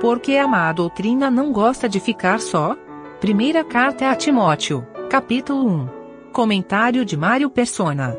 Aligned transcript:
Porque 0.00 0.36
a 0.36 0.46
má 0.46 0.72
doutrina 0.72 1.28
não 1.28 1.52
gosta 1.52 1.88
de 1.88 1.98
ficar 1.98 2.38
só? 2.40 2.76
Primeira 3.20 3.64
carta 3.64 4.08
a 4.08 4.14
Timóteo, 4.14 4.86
capítulo 5.10 5.68
1. 5.68 5.88
Comentário 6.32 7.04
de 7.04 7.16
Mário 7.16 7.50
Persona. 7.50 8.16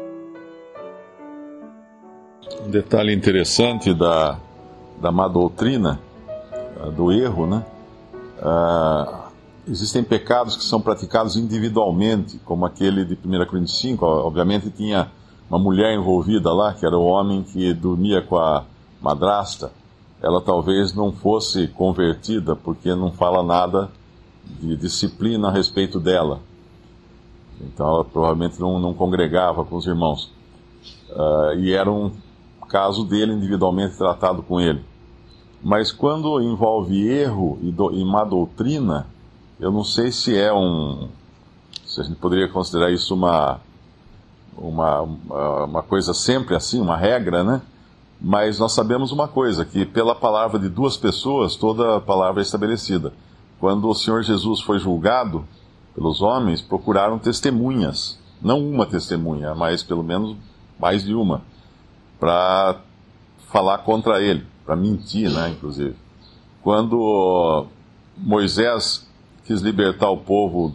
Um 2.66 2.70
detalhe 2.70 3.14
interessante 3.14 3.94
da, 3.94 4.38
da 5.00 5.10
má 5.10 5.30
doutrina, 5.30 6.02
ah, 6.52 6.90
do 6.90 7.14
erro, 7.14 7.48
né? 7.48 7.64
Uh, 8.40 9.30
existem 9.66 10.04
pecados 10.04 10.58
que 10.58 10.64
são 10.66 10.82
praticados 10.82 11.38
individualmente, 11.38 12.40
como 12.40 12.66
aquele 12.66 13.06
de 13.06 13.14
1 13.14 13.46
Coríntios 13.46 13.80
5, 13.80 14.06
obviamente 14.06 14.70
tinha 14.70 15.10
uma 15.50 15.58
mulher 15.58 15.96
envolvida 15.96 16.52
lá, 16.52 16.74
que 16.74 16.86
era 16.86 16.98
o 16.98 17.06
homem 17.06 17.42
que 17.42 17.74
dormia 17.74 18.22
com 18.22 18.36
a 18.36 18.66
madrasta, 19.02 19.72
ela 20.22 20.42
talvez 20.42 20.94
não 20.94 21.12
fosse 21.12 21.68
convertida, 21.68 22.56
porque 22.56 22.94
não 22.94 23.12
fala 23.12 23.42
nada 23.42 23.90
de 24.44 24.76
disciplina 24.76 25.48
a 25.48 25.52
respeito 25.52 26.00
dela. 26.00 26.42
Então 27.62 27.88
ela 27.88 28.06
provavelmente 28.06 28.60
não, 28.60 28.80
não 28.80 28.94
congregava 28.94 29.64
com 29.64 29.76
os 29.76 29.86
irmãos. 29.86 30.32
Uh, 31.10 31.60
e 31.60 31.74
era 31.74 31.92
um 31.92 32.12
caso 32.68 33.04
dele 33.04 33.34
individualmente 33.34 33.98
tratado 33.98 34.44
com 34.44 34.60
ele. 34.60 34.84
Mas 35.62 35.92
quando 35.92 36.42
envolve 36.42 37.08
erro 37.08 37.58
e, 37.62 37.72
do, 37.72 37.92
e 37.92 38.04
má 38.06 38.24
doutrina, 38.24 39.08
eu 39.60 39.72
não 39.72 39.84
sei 39.84 40.12
se 40.12 40.38
é 40.38 40.54
um. 40.54 41.10
Se 41.86 42.00
a 42.00 42.04
gente 42.04 42.18
poderia 42.18 42.48
considerar 42.48 42.92
isso 42.92 43.14
uma, 43.14 43.60
uma, 44.56 45.02
uma 45.66 45.84
coisa 45.84 46.14
sempre 46.14 46.56
assim, 46.56 46.80
uma 46.80 46.96
regra, 46.96 47.44
né? 47.44 47.62
Mas 48.22 48.60
nós 48.60 48.74
sabemos 48.74 49.12
uma 49.12 49.28
coisa, 49.28 49.64
que 49.64 49.86
pela 49.86 50.14
palavra 50.14 50.60
de 50.60 50.68
duas 50.68 50.98
pessoas, 50.98 51.56
toda 51.56 52.02
palavra 52.02 52.42
é 52.42 52.44
estabelecida. 52.44 53.14
Quando 53.60 53.88
o 53.88 53.96
Senhor 53.96 54.24
Jesus 54.24 54.60
foi 54.60 54.78
julgado 54.78 55.46
pelos 55.96 56.22
homens, 56.22 56.62
procuraram 56.62 57.18
testemunhas. 57.18 58.20
Não 58.42 58.60
uma 58.60 58.86
testemunha, 58.86 59.56
mas 59.56 59.84
pelo 59.84 60.04
menos 60.04 60.36
mais 60.78 61.04
de 61.04 61.14
uma. 61.14 61.42
Para 62.20 62.82
falar 63.48 63.80
contra 63.80 64.22
ele, 64.22 64.46
para 64.66 64.76
mentir, 64.76 65.30
né, 65.30 65.50
inclusive. 65.50 65.96
Quando 66.62 67.66
Moisés 68.18 69.08
quis 69.46 69.62
libertar 69.62 70.10
o 70.10 70.18
povo 70.18 70.74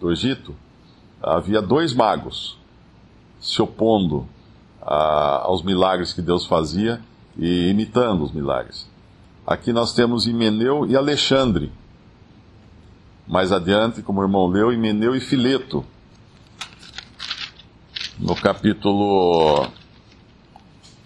do 0.00 0.10
Egito, 0.10 0.54
havia 1.22 1.60
dois 1.60 1.94
magos 1.94 2.58
se 3.40 3.60
opondo 3.60 4.26
aos 4.86 5.62
milagres 5.62 6.12
que 6.12 6.22
Deus 6.22 6.46
fazia 6.46 7.00
e 7.36 7.68
imitando 7.68 8.22
os 8.22 8.32
milagres. 8.32 8.88
Aqui 9.44 9.72
nós 9.72 9.92
temos 9.92 10.26
Himeneu 10.26 10.86
e 10.86 10.96
Alexandre. 10.96 11.72
Mais 13.26 13.50
adiante, 13.50 14.00
como 14.00 14.20
o 14.20 14.24
irmão 14.24 14.46
leu, 14.46 14.72
Himeneu 14.72 15.16
e 15.16 15.20
Fileto. 15.20 15.84
No 18.18 18.36
capítulo. 18.36 19.68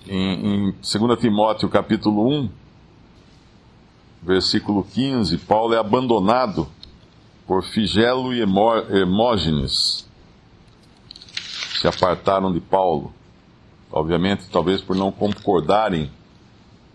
Em, 0.06 0.69
em 0.69 0.73
2 0.73 1.19
Timóteo, 1.19 1.69
capítulo 1.69 2.28
1, 2.28 2.51
versículo 4.23 4.83
15, 4.83 5.39
Paulo 5.39 5.75
é 5.75 5.78
abandonado 5.78 6.69
por 7.47 7.62
Figelo 7.62 8.33
e 8.34 8.41
Hemógenes. 8.41 10.08
Se 11.81 11.89
apartaram 11.89 12.53
de 12.53 12.61
Paulo. 12.61 13.12
Obviamente, 13.92 14.48
talvez 14.50 14.80
por 14.80 14.94
não 14.94 15.10
concordarem 15.10 16.10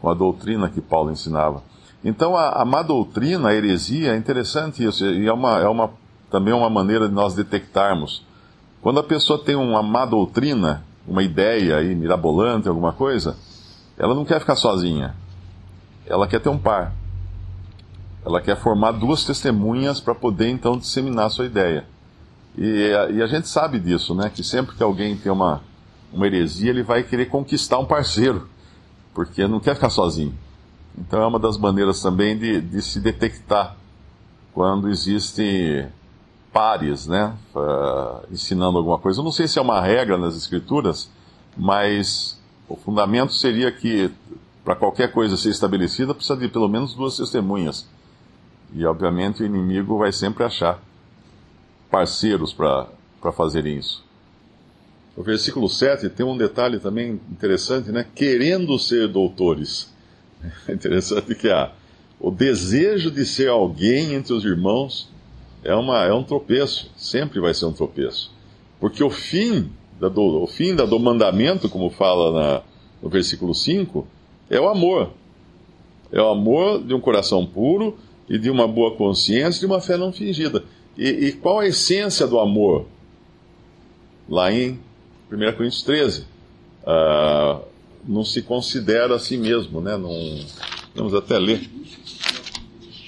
com 0.02 0.10
a 0.10 0.14
doutrina 0.14 0.70
que 0.70 0.82
Paulo 0.82 1.12
ensinava. 1.12 1.64
Então, 2.04 2.36
a, 2.36 2.62
a 2.62 2.66
má 2.66 2.82
doutrina, 2.82 3.50
a 3.50 3.54
heresia, 3.54 4.14
é 4.14 4.18
interessante 4.18 4.84
isso, 4.84 5.06
e 5.06 5.28
é, 5.28 5.34
uma, 5.34 5.60
é 5.60 5.68
uma, 5.68 5.90
também 6.30 6.54
uma 6.54 6.70
maneira 6.70 7.08
de 7.08 7.14
nós 7.14 7.34
detectarmos. 7.34 8.24
Quando 8.82 9.00
a 9.00 9.04
pessoa 9.04 9.44
tem 9.44 9.56
uma 9.56 9.82
má 9.82 10.06
doutrina, 10.06 10.84
uma 11.08 11.24
ideia 11.24 11.78
aí, 11.78 11.96
mirabolante, 11.96 12.68
alguma 12.68 12.94
coisa, 12.94 13.36
ela 13.98 14.14
não 14.14 14.26
quer 14.26 14.40
ficar 14.40 14.56
sozinha. 14.56 15.16
Ela 16.06 16.28
quer 16.28 16.40
ter 16.40 16.50
um 16.50 16.58
par. 16.58 16.94
Ela 18.26 18.42
quer 18.42 18.58
formar 18.58 18.92
duas 18.92 19.24
testemunhas 19.24 20.00
para 20.00 20.14
poder 20.14 20.50
então 20.50 20.78
disseminar 20.78 21.28
a 21.28 21.30
sua 21.30 21.46
ideia. 21.46 21.86
E, 22.58 22.92
e, 23.14 23.22
a 23.22 23.28
gente 23.28 23.48
sabe 23.48 23.80
disso, 23.80 24.16
né? 24.16 24.32
Que 24.34 24.44
sempre 24.44 24.76
que 24.76 24.84
alguém 24.84 25.16
tem 25.18 25.32
uma, 25.32 25.62
uma 26.16 26.26
heresia, 26.26 26.70
ele 26.70 26.82
vai 26.82 27.04
querer 27.04 27.26
conquistar 27.26 27.78
um 27.78 27.86
parceiro, 27.86 28.48
porque 29.14 29.48
não 29.48 29.60
quer 29.60 29.76
ficar 29.76 29.90
sozinho. 29.90 30.34
Então 30.98 31.22
é 31.22 31.28
uma 31.28 31.40
das 31.40 31.58
maneiras 31.58 32.02
também 32.02 32.38
de, 32.38 32.62
de 32.62 32.82
se 32.82 33.02
detectar 33.02 33.76
quando 34.54 34.90
existe 34.90 35.86
pares, 36.54 37.06
né? 37.06 37.36
Uh, 37.54 38.32
ensinando 38.32 38.78
alguma 38.78 38.98
coisa. 38.98 39.20
Eu 39.20 39.26
não 39.26 39.32
sei 39.32 39.46
se 39.46 39.60
é 39.60 39.62
uma 39.62 39.82
regra 39.82 40.18
nas 40.18 40.38
escrituras, 40.38 41.12
mas 41.58 42.40
o 42.70 42.78
fundamento 42.78 43.34
seria 43.34 43.70
que 43.70 44.10
para 44.64 44.74
qualquer 44.74 45.12
coisa 45.12 45.36
ser 45.36 45.50
estabelecida 45.50 46.16
precisa 46.16 46.38
de 46.38 46.48
pelo 46.48 46.70
menos 46.70 46.94
duas 46.94 47.18
testemunhas. 47.18 47.86
E 48.74 48.86
obviamente 48.86 49.44
o 49.44 49.46
inimigo 49.46 49.98
vai 49.98 50.14
sempre 50.14 50.46
achar 50.46 50.80
parceiros 51.92 52.54
para 52.54 52.88
fazerem 53.34 53.78
isso. 53.78 54.05
No 55.16 55.24
versículo 55.24 55.70
7 55.70 56.10
tem 56.10 56.26
um 56.26 56.38
detalhe 56.38 56.80
também 56.80 57.20
interessante, 57.32 57.92
né? 57.92 58.06
Querendo 58.14 58.78
ser 58.78 59.08
doutores. 59.08 59.94
É 60.68 60.74
interessante 60.74 61.34
que 61.36 61.50
a, 61.50 61.72
o 62.20 62.30
desejo 62.30 63.10
de 63.10 63.26
ser 63.26 63.50
alguém 63.50 64.14
entre 64.14 64.34
os 64.34 64.44
irmãos 64.44 65.10
é, 65.64 65.74
uma, 65.74 66.04
é 66.04 66.14
um 66.14 66.24
tropeço, 66.24 66.92
sempre 66.96 67.40
vai 67.40 67.54
ser 67.54 67.66
um 67.66 67.74
tropeço. 67.74 68.32
Porque 68.80 69.04
o 69.04 69.10
fim, 69.10 69.70
da 70.00 70.10
do, 70.10 70.44
o 70.44 70.48
fim 70.48 70.76
da, 70.76 70.86
do 70.86 71.00
mandamento, 71.00 71.70
como 71.70 71.90
fala 71.90 72.32
na, 72.32 72.62
no 73.02 73.10
versículo 73.10 73.56
5, 73.56 74.06
é 74.50 74.60
o 74.60 74.68
amor. 74.68 75.12
É 76.12 76.22
o 76.22 76.28
amor 76.28 76.84
de 76.84 76.94
um 76.94 77.00
coração 77.00 77.46
puro 77.46 77.98
e 78.30 78.38
de 78.38 78.50
uma 78.50 78.68
boa 78.68 78.96
consciência 78.96 79.58
e 79.58 79.62
de 79.62 79.66
uma 79.66 79.82
fé 79.82 79.98
não 79.98 80.12
fingida. 80.12 80.64
E, 80.98 81.10
e 81.10 81.32
qual 81.32 81.60
a 81.60 81.68
essência 81.68 82.28
do 82.28 82.40
amor? 82.40 82.86
Lá 84.30 84.52
em 84.52 84.80
1 85.32 85.38
Coríntios 85.56 85.82
13. 85.84 86.22
Uh, 86.22 86.26
ah, 86.86 87.62
não 88.08 88.24
se 88.24 88.42
considera 88.42 89.16
a 89.16 89.20
si 89.20 89.38
mesmo, 89.38 89.82
né? 89.82 89.98
Não, 89.98 90.46
vamos 90.96 91.14
até 91.14 91.38
ler. 91.40 91.70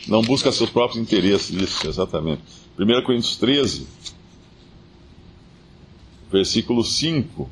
Não 0.08 0.22
busca 0.22 0.52
seus 0.52 0.70
próprios 0.70 1.02
interesses, 1.02 1.50
isso, 1.50 1.88
exatamente. 1.88 2.42
1 2.80 3.04
Coríntios 3.04 3.36
13, 3.38 3.88
versículo 6.32 6.84
5. 6.84 7.50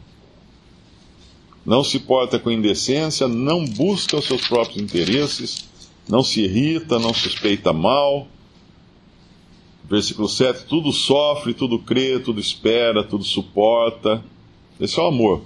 Não 1.65 1.83
se 1.83 1.99
porta 1.99 2.37
com 2.37 2.51
indecência, 2.51 3.27
não 3.27 3.65
busca 3.65 4.17
os 4.17 4.25
seus 4.25 4.47
próprios 4.47 4.81
interesses, 4.81 5.67
não 6.07 6.23
se 6.23 6.41
irrita, 6.41 6.99
não 6.99 7.13
suspeita 7.13 7.73
mal. 7.73 8.27
Versículo 9.89 10.29
7: 10.29 10.65
tudo 10.65 10.91
sofre, 10.91 11.53
tudo 11.53 11.79
crê, 11.79 12.19
tudo 12.19 12.39
espera, 12.39 13.03
tudo 13.03 13.23
suporta. 13.23 14.23
Esse 14.79 14.99
é 14.99 15.03
o 15.03 15.07
amor. 15.07 15.41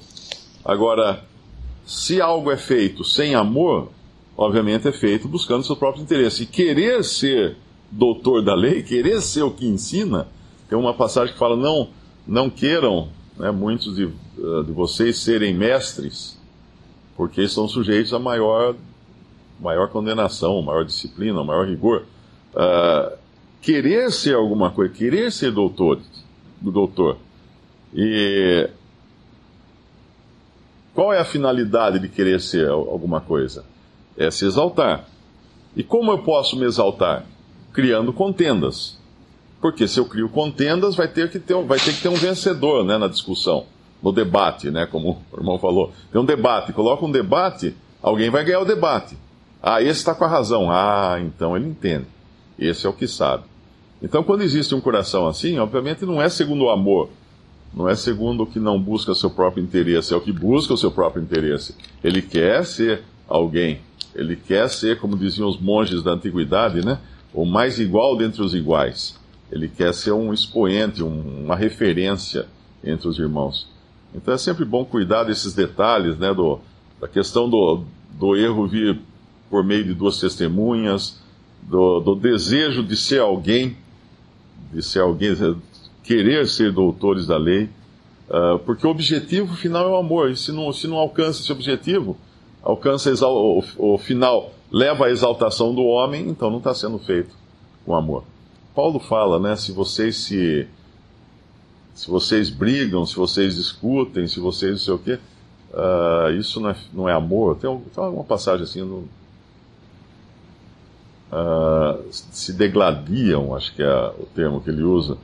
Agora, 0.65 1.23
se 1.85 2.19
algo 2.21 2.51
é 2.51 2.57
feito 2.57 3.03
sem 3.03 3.35
amor, 3.35 3.89
obviamente 4.35 4.87
é 4.87 4.91
feito 4.91 5.27
buscando 5.27 5.65
seu 5.65 5.75
próprio 5.75 6.03
interesse. 6.03 6.43
E 6.43 6.45
querer 6.45 7.03
ser 7.03 7.57
doutor 7.91 8.43
da 8.43 8.55
lei, 8.55 8.83
querer 8.83 9.21
ser 9.21 9.43
o 9.43 9.51
que 9.51 9.65
ensina, 9.65 10.27
tem 10.67 10.77
uma 10.77 10.93
passagem 10.93 11.33
que 11.33 11.39
fala: 11.39 11.55
não, 11.55 11.89
não 12.27 12.49
queiram 12.49 13.09
né, 13.37 13.51
muitos 13.51 13.95
de, 13.95 14.05
eh, 14.05 14.63
de 14.65 14.71
vocês 14.71 15.17
serem 15.19 15.53
mestres, 15.53 16.37
porque 17.15 17.41
estão 17.41 17.67
sujeitos 17.67 18.13
a 18.13 18.19
maior 18.19 18.75
maior 19.59 19.89
condenação, 19.89 20.61
maior 20.61 20.85
disciplina, 20.85 21.43
maior 21.43 21.67
rigor. 21.67 22.05
Uh, 22.53 23.17
querer 23.61 24.09
ser 24.11 24.35
alguma 24.35 24.71
coisa, 24.71 24.93
querer 24.93 25.31
ser 25.31 25.51
doutor, 25.51 25.99
doutor. 26.61 27.17
E 27.93 28.69
qual 30.93 31.13
é 31.13 31.19
a 31.19 31.25
finalidade 31.25 31.99
de 31.99 32.09
querer 32.09 32.41
ser 32.41 32.67
alguma 32.69 33.21
coisa? 33.21 33.63
É 34.17 34.29
se 34.29 34.45
exaltar. 34.45 35.05
E 35.75 35.83
como 35.83 36.11
eu 36.11 36.19
posso 36.19 36.57
me 36.57 36.65
exaltar? 36.65 37.25
Criando 37.71 38.11
contendas. 38.11 38.97
Porque 39.61 39.87
se 39.87 39.99
eu 39.99 40.05
crio 40.05 40.29
contendas, 40.29 40.95
vai 40.95 41.07
ter 41.07 41.29
que 41.29 41.39
ter, 41.39 41.55
vai 41.63 41.79
ter, 41.79 41.93
que 41.93 42.01
ter 42.01 42.09
um 42.09 42.15
vencedor 42.15 42.83
né, 42.83 42.97
na 42.97 43.07
discussão, 43.07 43.65
no 44.01 44.11
debate, 44.11 44.71
né, 44.71 44.85
como 44.85 45.21
o 45.31 45.37
irmão 45.37 45.59
falou. 45.59 45.91
Tem 46.11 46.19
um 46.19 46.25
debate, 46.25 46.73
coloca 46.73 47.05
um 47.05 47.11
debate, 47.11 47.75
alguém 48.01 48.29
vai 48.29 48.43
ganhar 48.43 48.61
o 48.61 48.65
debate. 48.65 49.17
Ah, 49.61 49.81
esse 49.81 49.99
está 49.99 50.15
com 50.15 50.23
a 50.23 50.27
razão. 50.27 50.71
Ah, 50.71 51.17
então 51.21 51.55
ele 51.55 51.67
entende. 51.67 52.07
Esse 52.57 52.85
é 52.85 52.89
o 52.89 52.93
que 52.93 53.07
sabe. 53.07 53.43
Então, 54.01 54.23
quando 54.23 54.41
existe 54.41 54.73
um 54.73 54.81
coração 54.81 55.27
assim, 55.27 55.59
obviamente 55.59 56.05
não 56.05 56.21
é 56.21 56.29
segundo 56.29 56.63
o 56.63 56.69
amor, 56.69 57.09
não 57.73 57.87
é 57.87 57.95
segundo 57.95 58.43
o 58.43 58.47
que 58.47 58.59
não 58.59 58.81
busca 58.81 59.13
seu 59.13 59.29
próprio 59.29 59.63
interesse, 59.63 60.13
é 60.13 60.17
o 60.17 60.21
que 60.21 60.31
busca 60.31 60.73
o 60.73 60.77
seu 60.77 60.91
próprio 60.91 61.21
interesse. 61.23 61.75
Ele 62.03 62.21
quer 62.21 62.65
ser 62.65 63.03
alguém 63.27 63.79
Ele 64.15 64.35
quer 64.35 64.69
ser, 64.69 64.99
como 64.99 65.15
diziam 65.15 65.47
os 65.47 65.59
monges 65.59 66.01
da 66.01 66.13
antiguidade, 66.13 66.83
né? 66.83 66.99
O 67.31 67.45
mais 67.45 67.79
igual 67.79 68.17
dentre 68.17 68.41
os 68.41 68.55
iguais. 68.55 69.17
Ele 69.51 69.67
quer 69.67 69.93
ser 69.93 70.11
um 70.11 70.33
expoente, 70.33 71.03
um, 71.03 71.43
uma 71.45 71.55
referência 71.55 72.47
entre 72.83 73.07
os 73.07 73.19
irmãos. 73.19 73.67
Então 74.13 74.33
é 74.33 74.37
sempre 74.37 74.65
bom 74.65 74.83
cuidar 74.83 75.25
desses 75.25 75.53
detalhes, 75.53 76.17
né? 76.17 76.33
Do, 76.33 76.59
da 76.99 77.07
questão 77.07 77.47
do, 77.47 77.83
do 78.19 78.35
erro 78.35 78.67
vir 78.67 78.99
por 79.49 79.63
meio 79.63 79.83
de 79.83 79.93
duas 79.93 80.19
testemunhas, 80.19 81.19
do, 81.61 81.99
do 81.99 82.15
desejo 82.15 82.83
de 82.83 82.97
ser 82.97 83.21
alguém, 83.21 83.77
de 84.73 84.81
ser 84.81 84.99
alguém, 85.01 85.35
querer 86.03 86.47
ser 86.47 86.71
doutores 86.71 87.27
da 87.27 87.37
lei, 87.37 87.69
uh, 88.29 88.59
porque 88.59 88.85
o 88.85 88.89
objetivo 88.89 89.55
final 89.55 89.87
é 89.87 89.91
o 89.91 89.95
amor. 89.97 90.31
E 90.31 90.37
se 90.37 90.51
não, 90.51 90.71
se 90.71 90.87
não 90.87 90.97
alcança 90.97 91.41
esse 91.41 91.51
objetivo, 91.51 92.17
alcança 92.63 93.11
o, 93.27 93.63
o, 93.77 93.97
final, 93.97 94.51
leva 94.71 95.05
à 95.05 95.09
exaltação 95.09 95.73
do 95.73 95.83
homem, 95.83 96.27
então 96.27 96.49
não 96.49 96.57
está 96.59 96.73
sendo 96.73 96.99
feito 96.99 97.35
com 97.85 97.95
amor. 97.95 98.23
Paulo 98.75 98.99
fala, 98.99 99.39
né? 99.39 99.55
Se 99.55 99.71
vocês 99.71 100.15
se 100.17 100.67
se 101.93 102.09
vocês 102.09 102.49
brigam, 102.49 103.05
se 103.05 103.15
vocês 103.17 103.55
discutem, 103.57 104.25
se 104.25 104.39
vocês 104.39 104.71
não 104.71 104.77
sei 104.77 104.93
o 104.93 104.99
quê, 104.99 105.19
uh, 105.73 106.31
isso 106.31 106.61
não 106.61 106.69
é, 106.69 106.75
não 106.93 107.09
é 107.09 107.13
amor. 107.13 107.57
Tem, 107.57 107.77
tem 107.77 108.03
uma 108.05 108.23
passagem 108.23 108.63
assim, 108.63 108.81
uh, 108.81 109.05
se 112.09 112.53
degladiam, 112.53 113.53
acho 113.53 113.75
que 113.75 113.83
é 113.83 114.13
o 114.17 114.25
termo 114.33 114.61
que 114.61 114.69
ele 114.69 114.81
usa. 114.81 115.17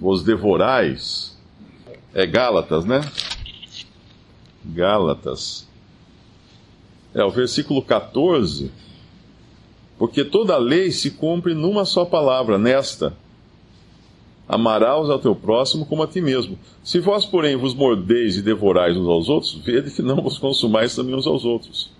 Vos 0.00 0.22
devorais. 0.22 1.36
É 2.14 2.26
Gálatas, 2.26 2.84
né? 2.84 3.00
Gálatas. 4.64 5.68
É 7.14 7.24
o 7.24 7.30
versículo 7.30 7.82
14. 7.82 8.70
Porque 9.98 10.24
toda 10.24 10.54
a 10.54 10.58
lei 10.58 10.90
se 10.90 11.10
cumpre 11.10 11.54
numa 11.54 11.84
só 11.84 12.04
palavra, 12.04 12.56
nesta: 12.56 13.14
Amarás 14.48 15.10
ao 15.10 15.18
teu 15.18 15.34
próximo 15.34 15.84
como 15.84 16.02
a 16.02 16.06
ti 16.06 16.20
mesmo. 16.20 16.58
Se 16.82 17.00
vós, 17.00 17.26
porém, 17.26 17.56
vos 17.56 17.74
mordeis 17.74 18.36
e 18.36 18.42
devorais 18.42 18.96
uns 18.96 19.08
aos 19.08 19.28
outros, 19.28 19.54
vede 19.54 19.90
que 19.90 20.00
não 20.00 20.22
vos 20.22 20.38
consumais 20.38 20.94
também 20.94 21.14
uns 21.14 21.26
aos 21.26 21.44
outros. 21.44 21.90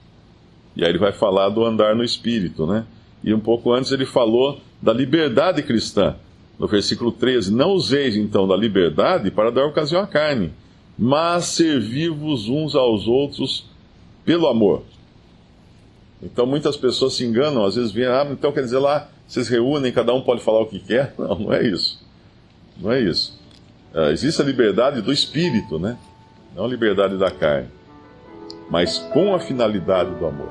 E 0.74 0.84
aí 0.84 0.90
ele 0.90 0.98
vai 0.98 1.12
falar 1.12 1.48
do 1.48 1.64
andar 1.64 1.94
no 1.94 2.04
espírito, 2.04 2.66
né? 2.66 2.86
E 3.22 3.34
um 3.34 3.40
pouco 3.40 3.72
antes 3.72 3.90
ele 3.90 4.06
falou 4.06 4.60
da 4.80 4.92
liberdade 4.92 5.62
cristã. 5.62 6.14
No 6.58 6.66
versículo 6.66 7.12
13: 7.12 7.52
Não 7.52 7.70
useis 7.72 8.16
então 8.16 8.46
da 8.46 8.56
liberdade 8.56 9.30
para 9.30 9.50
dar 9.50 9.64
ocasião 9.64 10.02
à 10.02 10.06
carne, 10.06 10.52
mas 10.98 11.46
servi-vos 11.46 12.48
uns 12.48 12.74
aos 12.74 13.06
outros 13.06 13.66
pelo 14.24 14.48
amor. 14.48 14.82
Então 16.22 16.44
muitas 16.46 16.76
pessoas 16.76 17.14
se 17.14 17.24
enganam, 17.24 17.64
às 17.64 17.76
vezes 17.76 17.92
vêm, 17.92 18.06
ah, 18.06 18.26
então 18.30 18.50
quer 18.50 18.62
dizer 18.62 18.78
lá, 18.78 19.08
vocês 19.26 19.48
reúnem, 19.48 19.92
cada 19.92 20.12
um 20.12 20.20
pode 20.20 20.42
falar 20.42 20.60
o 20.62 20.66
que 20.66 20.80
quer. 20.80 21.14
Não, 21.18 21.38
não 21.38 21.52
é 21.52 21.66
isso. 21.66 22.02
Não 22.76 22.92
é 22.92 23.00
isso. 23.00 23.38
Uh, 23.94 24.10
existe 24.10 24.40
a 24.40 24.44
liberdade 24.44 25.00
do 25.00 25.12
espírito, 25.12 25.78
né? 25.78 25.96
Não 26.54 26.64
a 26.64 26.68
liberdade 26.68 27.16
da 27.16 27.30
carne. 27.30 27.68
Mas 28.70 28.98
com 28.98 29.34
a 29.34 29.40
finalidade 29.40 30.14
do 30.14 30.26
amor. 30.26 30.50